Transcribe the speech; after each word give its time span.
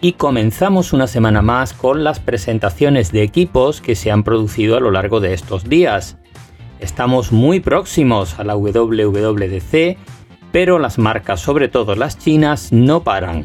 y 0.00 0.12
comenzamos 0.12 0.92
una 0.92 1.06
semana 1.06 1.42
más 1.42 1.72
con 1.72 2.04
las 2.04 2.20
presentaciones 2.20 3.12
de 3.12 3.22
equipos 3.22 3.80
que 3.80 3.94
se 3.94 4.10
han 4.10 4.22
producido 4.22 4.76
a 4.76 4.80
lo 4.80 4.90
largo 4.90 5.20
de 5.20 5.32
estos 5.32 5.68
días. 5.68 6.18
Estamos 6.80 7.32
muy 7.32 7.60
próximos 7.60 8.38
a 8.38 8.44
la 8.44 8.56
WWDC, 8.56 9.96
pero 10.52 10.78
las 10.78 10.98
marcas, 10.98 11.40
sobre 11.40 11.68
todo 11.68 11.94
las 11.94 12.18
chinas, 12.18 12.72
no 12.72 13.02
paran. 13.02 13.44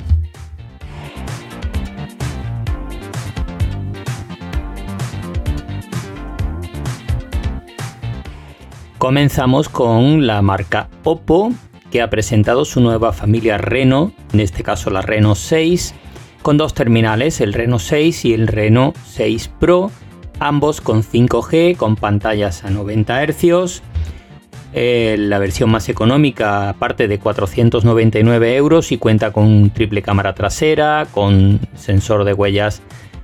Comenzamos 8.97 9.67
con 9.67 10.27
la 10.27 10.41
marca 10.43 10.89
Oppo, 11.03 11.51
que 11.89 12.01
ha 12.01 12.09
presentado 12.09 12.65
su 12.65 12.81
nueva 12.81 13.13
familia 13.13 13.57
Reno, 13.57 14.11
en 14.31 14.41
este 14.41 14.61
caso 14.61 14.91
la 14.91 15.01
Reno 15.01 15.33
6, 15.33 15.95
con 16.41 16.57
dos 16.57 16.73
terminales, 16.73 17.41
el 17.41 17.53
Reno 17.53 17.79
6 17.79 18.25
y 18.25 18.33
el 18.33 18.47
Reno 18.47 18.93
6 19.05 19.51
Pro, 19.59 19.91
ambos 20.39 20.81
con 20.81 21.03
5G, 21.03 21.77
con 21.77 21.95
pantallas 21.95 22.63
a 22.63 22.69
90 22.69 23.25
Hz. 23.27 23.81
Eh, 24.73 25.17
la 25.19 25.37
versión 25.37 25.69
más 25.69 25.89
económica 25.89 26.75
parte 26.79 27.07
de 27.07 27.19
499 27.19 28.55
euros 28.55 28.91
y 28.91 28.97
cuenta 28.97 29.31
con 29.31 29.69
triple 29.71 30.01
cámara 30.01 30.33
trasera, 30.33 31.07
con 31.11 31.59
sensor 31.75 32.23
de 32.23 32.33
huellas 32.33 32.81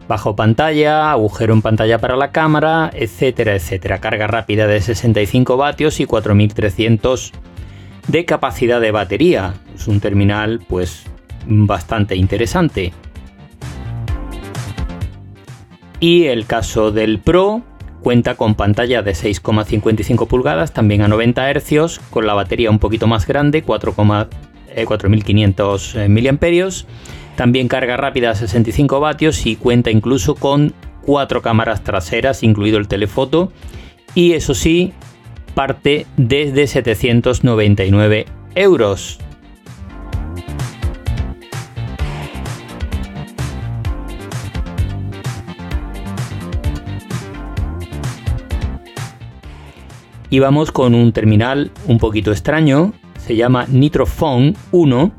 bajo 0.07 0.35
pantalla, 0.35 1.11
agujero 1.11 1.53
en 1.53 1.61
pantalla 1.61 1.99
para 1.99 2.15
la 2.15 2.31
cámara, 2.31 2.91
etcétera, 2.93 3.55
etcétera. 3.55 3.99
Carga 3.99 4.27
rápida 4.27 4.67
de 4.67 4.81
65 4.81 5.57
vatios 5.57 5.99
y 5.99 6.05
4300 6.05 7.33
de 8.07 8.25
capacidad 8.25 8.81
de 8.81 8.91
batería. 8.91 9.53
Es 9.75 9.87
un 9.87 9.99
terminal 9.99 10.61
pues 10.67 11.05
bastante 11.45 12.15
interesante. 12.15 12.93
Y 15.99 16.25
el 16.25 16.45
caso 16.45 16.91
del 16.91 17.17
Pro 17.19 17.63
cuenta 18.01 18.35
con 18.35 18.55
pantalla 18.55 19.01
de 19.01 19.11
6,55 19.11 20.27
pulgadas, 20.27 20.73
también 20.73 21.01
a 21.01 21.07
90 21.07 21.51
Hz, 21.51 21.99
con 22.09 22.27
la 22.27 22.33
batería 22.33 22.69
un 22.69 22.79
poquito 22.79 23.07
más 23.07 23.25
grande, 23.27 23.63
4500 23.63 25.95
eh, 25.95 26.07
mAh. 26.07 26.21
También 27.35 27.67
carga 27.67 27.97
rápida 27.97 28.29
a 28.31 28.35
65 28.35 28.99
vatios 28.99 29.45
y 29.45 29.55
cuenta 29.55 29.91
incluso 29.91 30.35
con 30.35 30.73
cuatro 31.05 31.41
cámaras 31.41 31.83
traseras, 31.83 32.43
incluido 32.43 32.77
el 32.77 32.87
telefoto. 32.87 33.51
Y 34.15 34.33
eso 34.33 34.53
sí, 34.53 34.93
parte 35.53 36.05
desde 36.17 36.67
799 36.67 38.25
euros. 38.55 39.19
Y 50.29 50.39
vamos 50.39 50.71
con 50.71 50.93
un 50.93 51.11
terminal 51.13 51.71
un 51.87 51.97
poquito 51.99 52.31
extraño, 52.31 52.93
se 53.17 53.35
llama 53.35 53.65
Nitrophone 53.69 54.55
1 54.71 55.11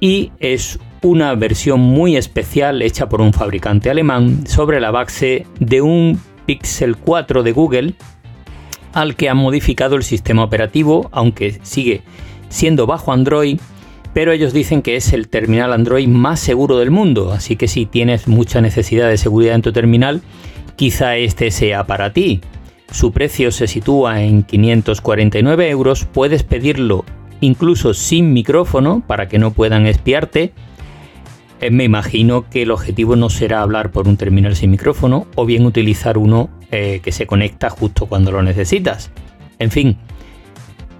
y 0.00 0.32
es 0.40 0.78
una 1.02 1.34
versión 1.34 1.80
muy 1.80 2.16
especial 2.16 2.82
hecha 2.82 3.08
por 3.08 3.20
un 3.20 3.32
fabricante 3.32 3.90
alemán 3.90 4.46
sobre 4.46 4.80
la 4.80 4.90
base 4.90 5.46
de 5.58 5.82
un 5.82 6.20
Pixel 6.46 6.96
4 6.96 7.42
de 7.42 7.52
Google 7.52 7.94
al 8.92 9.16
que 9.16 9.28
ha 9.28 9.34
modificado 9.34 9.96
el 9.96 10.02
sistema 10.02 10.44
operativo, 10.44 11.08
aunque 11.12 11.58
sigue 11.62 12.02
siendo 12.48 12.86
bajo 12.86 13.12
Android, 13.12 13.58
pero 14.12 14.32
ellos 14.32 14.52
dicen 14.52 14.82
que 14.82 14.96
es 14.96 15.12
el 15.12 15.28
terminal 15.28 15.72
Android 15.72 16.06
más 16.06 16.40
seguro 16.40 16.78
del 16.78 16.90
mundo, 16.90 17.32
así 17.32 17.56
que 17.56 17.68
si 17.68 17.86
tienes 17.86 18.28
mucha 18.28 18.60
necesidad 18.60 19.08
de 19.08 19.16
seguridad 19.16 19.54
en 19.54 19.62
tu 19.62 19.72
terminal, 19.72 20.20
quizá 20.76 21.16
este 21.16 21.50
sea 21.50 21.86
para 21.86 22.12
ti. 22.12 22.40
Su 22.92 23.10
precio 23.10 23.50
se 23.52 23.66
sitúa 23.66 24.22
en 24.22 24.42
549 24.42 25.70
euros. 25.70 26.04
Puedes 26.04 26.42
pedirlo 26.42 27.04
incluso 27.40 27.94
sin 27.94 28.34
micrófono 28.34 29.02
para 29.06 29.28
que 29.28 29.38
no 29.38 29.52
puedan 29.52 29.86
espiarte. 29.86 30.52
Eh, 31.60 31.70
me 31.70 31.84
imagino 31.84 32.48
que 32.50 32.62
el 32.62 32.70
objetivo 32.70 33.16
no 33.16 33.30
será 33.30 33.62
hablar 33.62 33.92
por 33.92 34.08
un 34.08 34.18
terminal 34.18 34.56
sin 34.56 34.70
micrófono 34.70 35.26
o 35.36 35.46
bien 35.46 35.64
utilizar 35.64 36.18
uno 36.18 36.50
eh, 36.70 37.00
que 37.02 37.12
se 37.12 37.26
conecta 37.26 37.70
justo 37.70 38.06
cuando 38.06 38.30
lo 38.30 38.42
necesitas. 38.42 39.10
En 39.58 39.70
fin, 39.70 39.96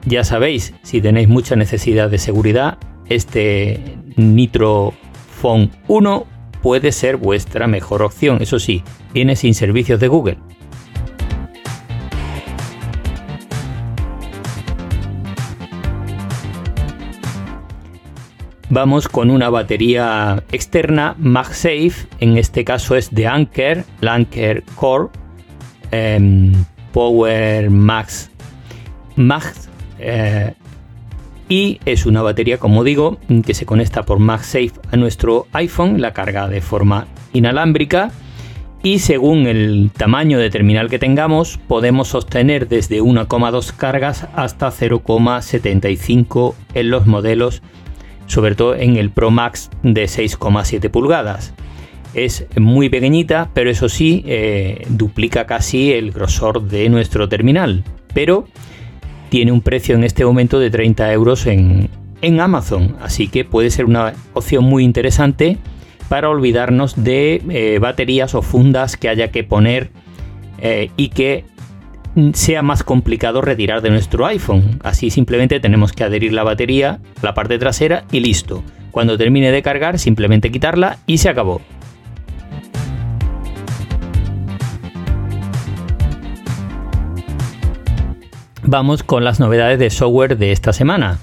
ya 0.06 0.24
sabéis, 0.24 0.74
si 0.82 1.02
tenéis 1.02 1.28
mucha 1.28 1.56
necesidad 1.56 2.08
de 2.08 2.18
seguridad, 2.18 2.78
este 3.08 3.98
Nitro 4.16 4.94
Phone 5.40 5.70
1 5.88 6.26
puede 6.62 6.90
ser 6.90 7.18
vuestra 7.18 7.66
mejor 7.66 8.02
opción. 8.02 8.38
Eso 8.40 8.58
sí, 8.58 8.82
viene 9.12 9.36
sin 9.36 9.54
servicios 9.54 10.00
de 10.00 10.08
Google. 10.08 10.38
Vamos 18.74 19.06
con 19.06 19.30
una 19.30 19.50
batería 19.50 20.44
externa 20.50 21.14
MagSafe, 21.18 22.06
en 22.20 22.38
este 22.38 22.64
caso 22.64 22.96
es 22.96 23.14
de 23.14 23.26
Anker, 23.26 23.84
Anker 24.00 24.64
Core 24.76 25.10
em, 25.90 26.54
Power 26.90 27.68
Max 27.68 28.30
Max 29.14 29.68
eh, 29.98 30.54
y 31.50 31.80
es 31.84 32.06
una 32.06 32.22
batería, 32.22 32.56
como 32.56 32.82
digo, 32.82 33.18
que 33.44 33.52
se 33.52 33.66
conecta 33.66 34.04
por 34.04 34.20
MagSafe 34.20 34.72
a 34.90 34.96
nuestro 34.96 35.48
iPhone, 35.52 36.00
la 36.00 36.14
carga 36.14 36.48
de 36.48 36.62
forma 36.62 37.08
inalámbrica. 37.34 38.10
Y 38.82 39.00
según 39.00 39.46
el 39.46 39.90
tamaño 39.94 40.38
de 40.38 40.48
terminal 40.48 40.88
que 40.88 40.98
tengamos 40.98 41.60
podemos 41.68 42.08
sostener 42.08 42.68
desde 42.68 43.02
1,2 43.02 43.76
cargas 43.76 44.26
hasta 44.34 44.70
0,75 44.70 46.54
en 46.72 46.90
los 46.90 47.06
modelos 47.06 47.62
sobre 48.32 48.54
todo 48.54 48.74
en 48.74 48.96
el 48.96 49.10
Pro 49.10 49.30
Max 49.30 49.70
de 49.82 50.04
6,7 50.04 50.90
pulgadas. 50.90 51.52
Es 52.14 52.46
muy 52.58 52.88
pequeñita, 52.88 53.50
pero 53.52 53.70
eso 53.70 53.88
sí, 53.88 54.24
eh, 54.26 54.86
duplica 54.88 55.46
casi 55.46 55.92
el 55.92 56.12
grosor 56.12 56.62
de 56.62 56.88
nuestro 56.88 57.28
terminal. 57.28 57.84
Pero 58.14 58.46
tiene 59.28 59.52
un 59.52 59.60
precio 59.60 59.94
en 59.94 60.04
este 60.04 60.24
momento 60.24 60.58
de 60.58 60.70
30 60.70 61.12
euros 61.12 61.46
en, 61.46 61.90
Amazon, 62.40 62.96
así 63.00 63.26
que 63.26 63.44
puede 63.44 63.70
ser 63.70 63.84
una 63.84 64.12
opción 64.32 64.62
muy 64.62 64.84
interesante 64.84 65.58
para 66.08 66.30
olvidarnos 66.30 67.02
de 67.02 67.42
eh, 67.48 67.78
baterías 67.80 68.36
o 68.36 68.42
fundas 68.42 68.96
que 68.96 69.08
haya 69.08 69.32
que 69.32 69.42
poner 69.42 69.90
eh, 70.58 70.90
y 70.96 71.08
que 71.08 71.44
sea 72.34 72.62
más 72.62 72.84
complicado 72.84 73.40
retirar 73.40 73.82
de 73.82 73.90
nuestro 73.90 74.26
iPhone. 74.26 74.78
Así 74.82 75.10
simplemente 75.10 75.60
tenemos 75.60 75.92
que 75.92 76.04
adherir 76.04 76.32
la 76.32 76.44
batería 76.44 77.00
a 77.20 77.26
la 77.26 77.34
parte 77.34 77.58
trasera 77.58 78.04
y 78.12 78.20
listo. 78.20 78.62
Cuando 78.90 79.16
termine 79.16 79.50
de 79.50 79.62
cargar, 79.62 79.98
simplemente 79.98 80.50
quitarla 80.50 80.98
y 81.06 81.18
se 81.18 81.28
acabó. 81.28 81.60
Vamos 88.64 89.02
con 89.02 89.24
las 89.24 89.40
novedades 89.40 89.78
de 89.78 89.90
software 89.90 90.36
de 90.38 90.52
esta 90.52 90.72
semana. 90.72 91.18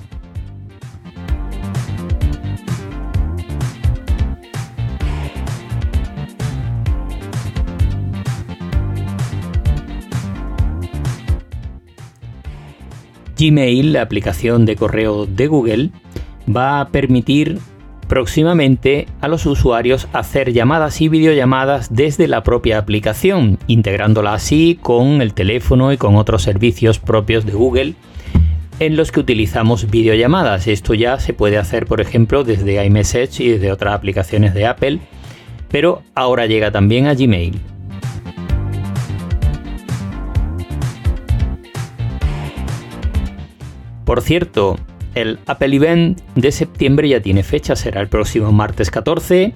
Gmail, 13.40 13.94
la 13.94 14.02
aplicación 14.02 14.66
de 14.66 14.76
correo 14.76 15.26
de 15.26 15.48
Google, 15.48 15.90
va 16.54 16.82
a 16.82 16.90
permitir 16.90 17.60
próximamente 18.08 19.08
a 19.22 19.28
los 19.28 19.46
usuarios 19.46 20.08
hacer 20.14 20.52
llamadas 20.52 21.00
y 21.00 21.10
videollamadas 21.10 21.94
desde 21.94 22.28
la 22.28 22.44
propia 22.44 22.80
aplicación, 22.80 23.60
integrándola 23.68 24.34
así 24.34 24.78
con 24.82 25.22
el 25.22 25.34
teléfono 25.34 25.94
y 25.94 25.98
con 25.98 26.16
otros 26.16 26.42
servicios 26.42 27.00
propios 27.00 27.46
de 27.46 27.54
Google 27.54 27.94
en 28.80 28.96
los 28.96 29.12
que 29.12 29.20
utilizamos 29.20 29.90
videollamadas. 29.92 30.68
Esto 30.68 30.94
ya 30.94 31.20
se 31.20 31.34
puede 31.34 31.58
hacer, 31.58 31.86
por 31.86 32.02
ejemplo, 32.02 32.44
desde 32.44 32.84
iMessage 32.84 33.42
y 33.42 33.50
desde 33.50 33.72
otras 33.72 33.94
aplicaciones 33.94 34.54
de 34.54 34.66
Apple 34.66 35.00
pero 35.70 36.02
ahora 36.16 36.46
llega 36.46 36.72
también 36.72 37.08
a 37.08 37.14
Gmail. 37.14 37.60
Por 44.10 44.24
cierto, 44.24 44.76
el 45.14 45.38
Apple 45.46 45.76
Event 45.76 46.20
de 46.34 46.52
septiembre 46.52 47.08
ya 47.08 47.22
tiene 47.22 47.44
fecha, 47.44 47.76
será 47.76 48.02
el 48.02 48.08
próximo 48.08 48.52
martes 48.52 48.90
14 48.90 49.54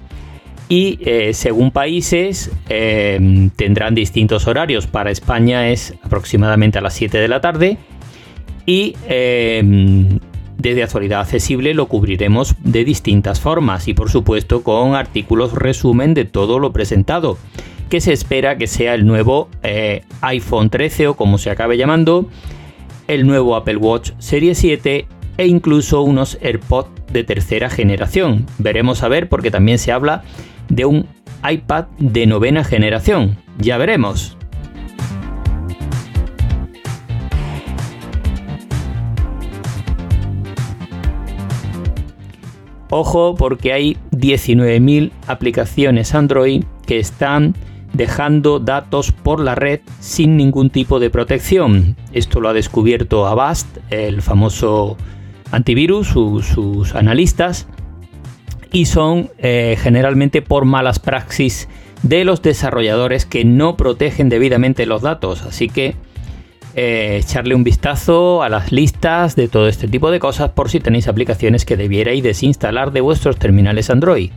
y 0.68 0.98
eh, 1.00 1.34
según 1.34 1.72
países 1.72 2.52
eh, 2.68 3.50
tendrán 3.56 3.96
distintos 3.96 4.46
horarios. 4.46 4.86
Para 4.86 5.10
España 5.10 5.70
es 5.70 5.94
aproximadamente 6.04 6.78
a 6.78 6.82
las 6.82 6.94
7 6.94 7.18
de 7.18 7.26
la 7.26 7.40
tarde 7.40 7.78
y 8.64 8.94
eh, 9.08 9.60
desde 10.56 10.84
actualidad 10.84 11.22
accesible 11.22 11.74
lo 11.74 11.86
cubriremos 11.86 12.54
de 12.62 12.84
distintas 12.84 13.40
formas 13.40 13.88
y 13.88 13.94
por 13.94 14.08
supuesto 14.08 14.62
con 14.62 14.94
artículos 14.94 15.52
resumen 15.52 16.14
de 16.14 16.26
todo 16.26 16.60
lo 16.60 16.72
presentado 16.72 17.38
que 17.90 18.00
se 18.00 18.12
espera 18.12 18.56
que 18.56 18.68
sea 18.68 18.94
el 18.94 19.04
nuevo 19.04 19.48
iPhone 20.20 20.70
13 20.70 21.08
o 21.08 21.14
como 21.14 21.38
se 21.38 21.50
acabe 21.50 21.76
llamando 21.76 22.30
el 23.08 23.26
nuevo 23.26 23.56
Apple 23.56 23.76
Watch 23.76 24.12
Serie 24.18 24.54
7 24.54 25.06
e 25.36 25.46
incluso 25.46 26.02
unos 26.02 26.38
AirPods 26.42 26.90
de 27.12 27.24
tercera 27.24 27.70
generación. 27.70 28.46
Veremos 28.58 29.02
a 29.02 29.08
ver 29.08 29.28
porque 29.28 29.50
también 29.50 29.78
se 29.78 29.92
habla 29.92 30.22
de 30.68 30.84
un 30.84 31.06
iPad 31.48 31.86
de 31.98 32.26
novena 32.26 32.64
generación. 32.64 33.36
Ya 33.58 33.76
veremos. 33.76 34.36
Ojo 42.90 43.34
porque 43.34 43.72
hay 43.72 43.96
19.000 44.12 45.10
aplicaciones 45.26 46.14
Android 46.14 46.64
que 46.86 47.00
están 47.00 47.54
dejando 47.94 48.58
datos 48.58 49.12
por 49.12 49.40
la 49.40 49.54
red 49.54 49.80
sin 50.00 50.36
ningún 50.36 50.68
tipo 50.68 51.00
de 51.00 51.08
protección. 51.08 51.96
Esto 52.12 52.40
lo 52.40 52.50
ha 52.50 52.52
descubierto 52.52 53.26
Avast, 53.26 53.66
el 53.90 54.20
famoso 54.20 54.96
antivirus, 55.50 56.08
sus 56.08 56.94
analistas, 56.94 57.66
y 58.72 58.86
son 58.86 59.30
eh, 59.38 59.76
generalmente 59.80 60.42
por 60.42 60.64
malas 60.64 60.98
praxis 60.98 61.68
de 62.02 62.24
los 62.24 62.42
desarrolladores 62.42 63.24
que 63.24 63.44
no 63.44 63.76
protegen 63.76 64.28
debidamente 64.28 64.84
los 64.84 65.00
datos. 65.00 65.42
Así 65.42 65.68
que 65.68 65.94
eh, 66.74 67.20
echarle 67.22 67.54
un 67.54 67.62
vistazo 67.62 68.42
a 68.42 68.48
las 68.48 68.72
listas 68.72 69.36
de 69.36 69.46
todo 69.46 69.68
este 69.68 69.86
tipo 69.86 70.10
de 70.10 70.18
cosas 70.18 70.50
por 70.50 70.70
si 70.70 70.80
tenéis 70.80 71.06
aplicaciones 71.06 71.64
que 71.64 71.76
debierais 71.76 72.22
desinstalar 72.22 72.90
de 72.90 73.00
vuestros 73.00 73.38
terminales 73.38 73.90
Android. 73.90 74.30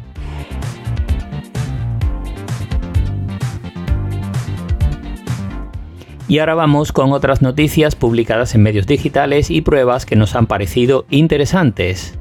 Y 6.30 6.40
ahora 6.40 6.56
vamos 6.56 6.92
con 6.92 7.14
otras 7.14 7.42
noticias 7.42 7.96
publicadas 7.96 8.54
en 8.54 8.62
medios 8.62 8.86
digitales 8.86 9.50
y 9.50 9.62
pruebas 9.62 10.06
que 10.06 10.18
nos 10.18 10.36
han 10.36 10.46
parecido 10.46 11.06
interesantes. 11.10 12.20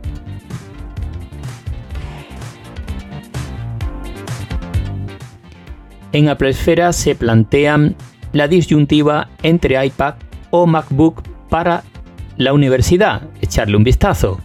En 6.12 6.28
Apple 6.28 6.50
Esfera 6.50 6.92
se 6.92 7.16
plantean 7.16 7.96
la 8.32 8.46
disyuntiva 8.46 9.28
entre 9.42 9.84
iPad 9.84 10.14
o 10.50 10.66
MacBook 10.66 11.22
para 11.50 11.82
la 12.36 12.52
universidad. 12.52 13.22
Echarle 13.40 13.76
un 13.76 13.84
vistazo. 13.84 14.40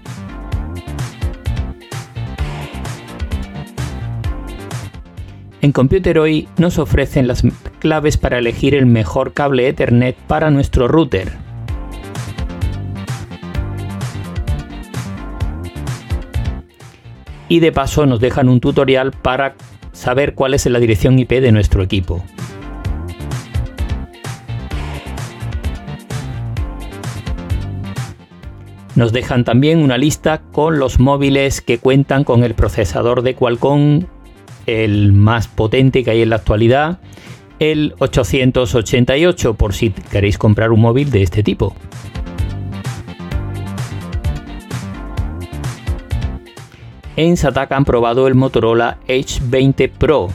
En 5.62 5.74
Computer 5.74 6.18
hoy 6.18 6.48
nos 6.58 6.80
ofrecen 6.80 7.28
las 7.28 7.44
claves 7.78 8.18
para 8.18 8.40
elegir 8.40 8.74
el 8.74 8.88
mejor 8.88 9.34
cable 9.34 9.68
Ethernet 9.68 10.16
para 10.16 10.50
nuestro 10.50 10.88
router. 10.88 11.32
Y 17.48 17.60
de 17.60 17.72
paso 17.72 18.08
nos 18.08 18.20
dejan 18.20 18.50
un 18.50 18.60
tutorial 18.60 19.12
para 19.12 19.54
saber 19.92 20.34
cuál 20.34 20.56
es 20.56 20.66
la 20.66 20.80
dirección 20.80 21.20
IP 21.20 21.30
de 21.30 21.52
nuestro 21.52 21.84
equipo. 21.84 22.24
Nos 28.96 29.14
dejan 29.14 29.44
también 29.44 29.78
una 29.84 30.00
lista 30.00 30.42
con 30.52 30.80
los 30.80 31.00
móviles 31.00 31.62
que 31.62 31.78
cuentan 31.78 32.24
con 32.24 32.44
el 32.44 32.56
procesador 32.56 33.22
de 33.22 33.36
Qualcomm 33.36 34.06
el 34.66 35.14
más 35.14 35.48
potente 35.48 36.04
que 36.04 36.12
hay 36.12 36.22
en 36.22 36.30
la 36.30 36.38
actualidad, 36.38 37.00
el 37.60 37.94
888, 38.00 39.54
por 39.54 39.74
si 39.74 39.92
queréis 39.92 40.38
comprar 40.38 40.72
un 40.72 40.82
móvil 40.82 41.12
de 41.12 41.24
este 41.24 41.44
tipo. 41.44 41.76
En 47.16 47.38
Sataka 47.38 47.76
han 47.76 47.86
probado 47.86 48.28
el 48.28 48.36
Motorola 48.36 48.98
H20 49.08 49.92
Pro. 49.92 50.30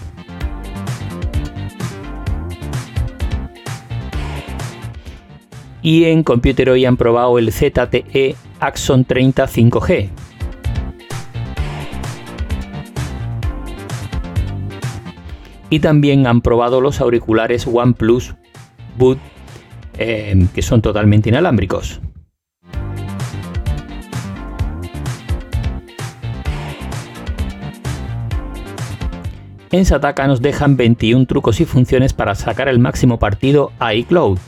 Y 5.82 6.04
en 6.04 6.22
Computer 6.22 6.70
hoy 6.70 6.84
han 6.84 6.96
probado 6.96 7.38
el 7.38 7.50
ZTE 7.50 8.36
Axon 8.60 9.04
30 9.04 9.46
5G. 9.46 10.25
Y 15.70 15.80
también 15.80 16.26
han 16.26 16.40
probado 16.40 16.80
los 16.80 17.00
auriculares 17.00 17.66
OnePlus 17.66 18.34
Boot 18.96 19.18
eh, 19.98 20.46
que 20.54 20.62
son 20.62 20.82
totalmente 20.82 21.28
inalámbricos. 21.28 22.00
En 29.72 29.84
Sataka 29.84 30.26
nos 30.26 30.40
dejan 30.40 30.76
21 30.76 31.26
trucos 31.26 31.60
y 31.60 31.64
funciones 31.64 32.12
para 32.12 32.34
sacar 32.34 32.68
el 32.68 32.78
máximo 32.78 33.18
partido 33.18 33.72
a 33.78 33.94
iCloud. 33.94 34.38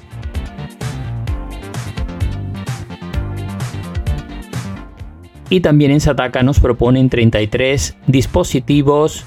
Y 5.51 5.61
también 5.61 5.91
en 5.91 6.01
Sataka 6.01 6.43
nos 6.43 6.61
proponen 6.61 7.09
33 7.09 7.97
dispositivos 8.07 9.25